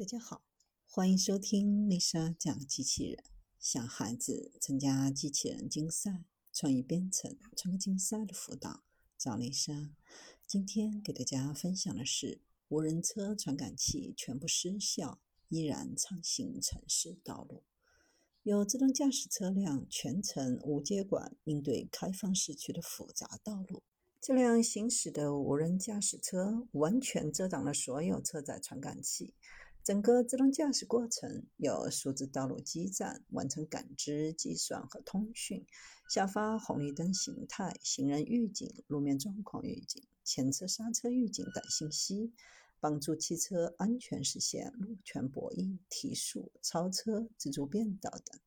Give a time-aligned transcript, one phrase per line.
[0.00, 0.42] 大家好，
[0.86, 3.22] 欢迎收听丽莎讲机器人。
[3.58, 8.82] 小孩子参加机器人竞赛、创意编程、创客竞赛的辅导，
[9.18, 9.94] 找丽莎。
[10.46, 17.62] 今天给大家分享的是：无人车传感器全部失效，依然畅行城市道路。
[18.42, 23.82] 有自动驾驶车辆全程无接管应对开放市区的复杂道路。
[24.18, 29.34] 这辆行驶的无人驾驶车完全遮挡了所有车载传感器。
[29.82, 35.64] 整个自动驾驶过程由数字道路基站完成感知、计算和通讯，
[36.08, 42.30] 下发红绿灯形态、行人预警、路面状况预警、前车刹车预警等信息，
[42.78, 48.38] 帮助汽车安全实现路权博弈、提速、超车、自主变道等。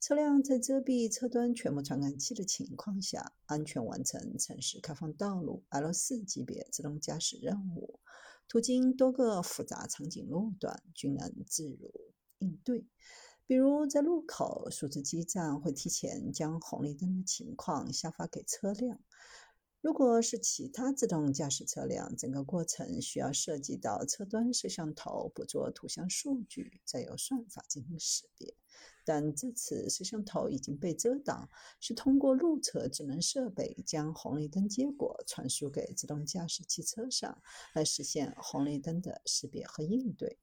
[0.00, 8.00] 车辆在遮蔽车端全部传感器的情况下，安全完成城市开放道路 L4 级别自动驾驶任务。
[8.48, 11.92] 途经多个复杂场景路段，均能自如
[12.38, 12.86] 应对。
[13.46, 19.00] 比如，在路口，数字基站会提前将红绿灯的情况下发给车辆。
[19.86, 28.52] 如果是其他自动驾驶车辆，整个过程需要涉及到车端摄像头捕捉图像数据，再由算法进行识别。
[29.04, 31.48] 但这次摄像头已经被遮挡，
[31.78, 37.40] 是通过路侧智能设备将红绿灯结果传输给自动驾驶汽车上，
[37.72, 40.40] 来实现红绿灯的识别和应对。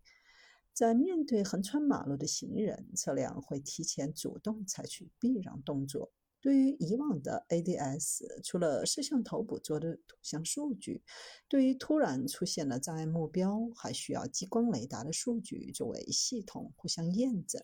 [0.71, 6.13] 在面对横穿马路的行人，车辆会提前主动采取避让动作。
[6.43, 11.01] 对于以往的 ADS，除了摄像头捕捉的图像数据，
[11.47, 17.63] 对于突然出现了障碍目标，还需要激光雷达的数据作为系统互相验证。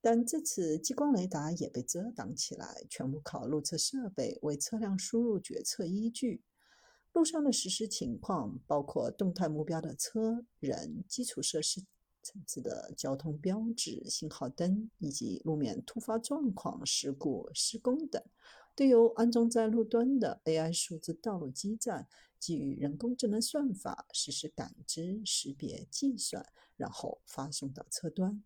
[0.00, 6.42] 但这次激光雷达也被遮挡起来，全部靠路测设备为车辆输入决策依据。
[7.12, 11.84] 路上的实时情况包括动态目标的车、人、基础设施。
[12.24, 18.20] 层次的交通标志、信号灯以及路面突发状况、事故、施工等，
[18.74, 22.08] 都由安装在路端的 AI 数字道路基站
[22.40, 26.44] 基于人工智能算法实时感知、识别、计算，
[26.76, 28.42] 然后发送到车端。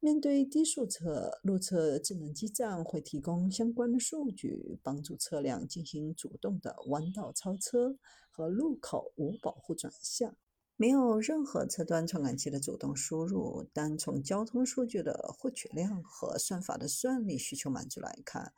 [0.00, 7.96] 面对低速车，路侧智能基站会提供相关的数据，帮助车辆进行主动的弯道超车
[8.30, 10.36] 和路口无保护转向。
[10.76, 18.52] 没有任何车端传感器的主动输入，单从交通数据的获取量和算法的算力需求满足来看，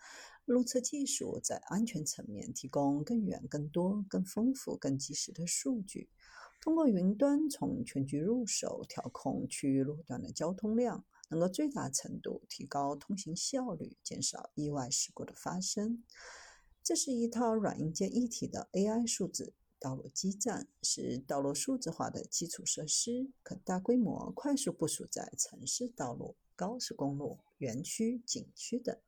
[0.46, 6.08] 路测技术在安全层面提供更远、更多、更丰富、更及时的数据。
[6.58, 16.02] 通过云端从全局入手调控区域路段的交通量，能够最大程度提高通行效率，减少意外事故的发生。
[16.82, 19.52] 这是一套软硬件一体的 AI 数字。
[19.86, 28.98] 道路基站是道路数字化的基础设施，可大规模、快速部署在城市道路、高速公路、园区、景区等，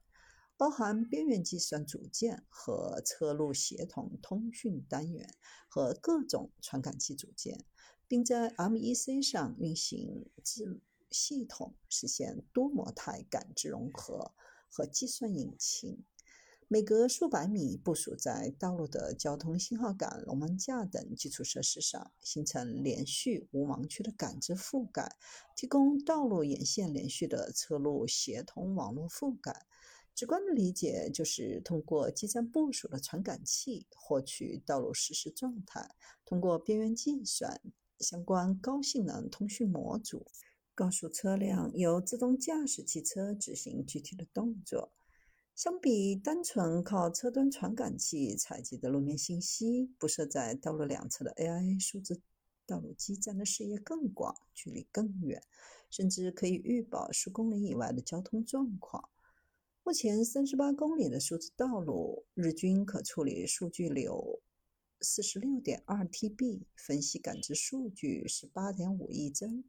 [0.57, 5.35] 包含边缘计算组件和车路协同通讯单元
[5.69, 7.65] 和各种传感器组件，
[8.07, 14.33] 并在 MEC 上运行智系统，实现多模态感知融合
[14.71, 16.05] 和计算引擎。
[16.71, 25.17] 每隔数百米部署在道路的交通信号杆、龙门架等基础设施上，形成连续无盲区的感知覆盖，
[25.57, 29.65] 提供道路沿线连续的车路协同网络覆盖。
[30.15, 35.95] 直观的理解就是，通过基站部署的传感器获取道路实时状态，
[36.27, 37.63] 通过边缘计算
[37.99, 40.27] 相关高性能通讯模组，
[40.75, 44.93] 告诉车辆由自动驾驶汽车执行具体的动作。
[45.59, 52.23] 相比单纯靠车端传感器采集的路面信息，布设在道路两侧的 AI 数字
[52.65, 55.43] 道路基站的视野更广，距离更远，
[55.91, 59.09] 甚至可以预报数公里以外的交通状况。
[59.83, 64.41] 目前，三十八公里的数字道路日均可处理数据流
[65.01, 69.65] 四十六点二 TB，分析感知数据十八点五亿帧。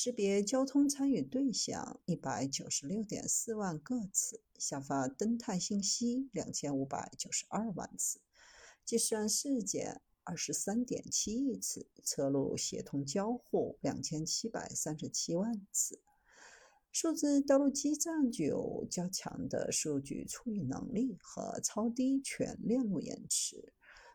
[0.00, 8.20] 识别交通参与对象一百九十六点四万个次，下发灯态信息两千五百九十二万次，
[8.84, 16.00] 计算事件二十三点七亿次，车路协同交互两千七百三十七万次。
[16.92, 23.72] 数字道路基站具有较强的数据处理能力和超低全链路延迟，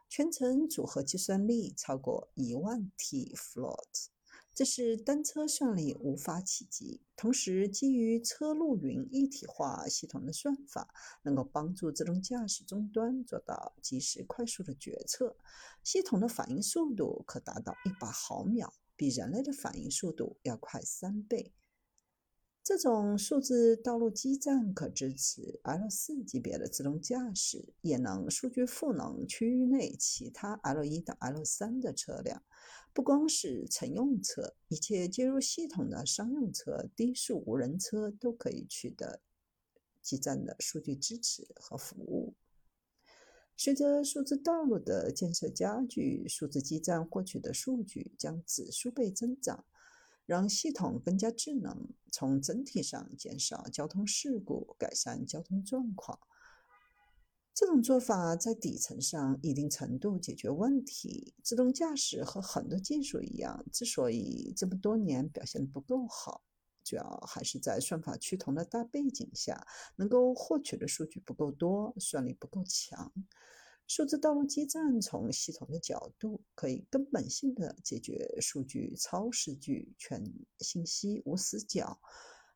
[0.07, 4.12] 全程组合计算力超过一万 T float。
[4.53, 7.01] 这是单车算力无法企及。
[7.15, 15.35] 同时，基于车路云一体化系统的算法，能够帮助自动驾驶终端做到及时快速的决策。
[15.83, 21.51] 系统的反应速度可达到一百毫秒，比人类的反应速度要快三倍。
[22.63, 32.41] 这种数字道路基站可支持 L4 级别的自动驾驶，也能数据赋能区域内其他 L1 到 L3 的车辆。
[32.93, 39.19] 不光是乘用车，一切接入系统的商用车、低速无人车都可以取得
[40.01, 42.33] 基站的数据支持和服务。
[43.57, 49.65] 随着数字道路的建设加剧，数字基站获取的数据将指数倍增长。
[50.33, 56.17] 让系统更加智能，从整体上减少交通事故，改善交通状况。
[57.53, 61.35] 这种做法在底层上一定程度解决问题。
[61.43, 66.43] 自动驾驶和很多技术一样，之所以这么多年表现的不够好，
[66.83, 73.13] 主要还是在算法趋同的大背景下，能够获取的数据不够多，算力不够强。
[73.85, 81.99] 数字道路基站从系统的角度，可以根本性的解决数据超视距、全信息无死角、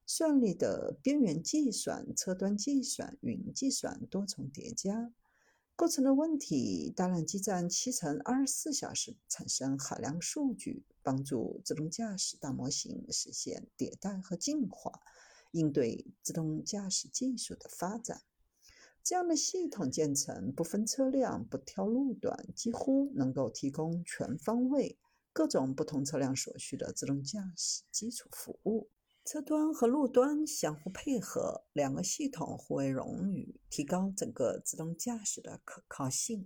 [0.06, 5.12] 算力的边缘计算、车端计算、云计算多重叠加
[5.76, 6.92] 构成的问题。
[6.96, 15.02] 大量基站七乘二十四小时产生海量数据，帮助自动驾驶大模型实现迭代和进化，
[15.52, 18.22] 应对自动驾驶技术的发展。
[19.08, 24.98] 这样的系统建成不分车辆、不挑路段，几乎能够提供全方位、
[25.32, 28.90] 各种不同车辆所需的自动驾驶基础服务。
[29.24, 36.46] 车端和路端相互配合，两个系统互为冗余，提高整个自动驾驶的可靠性。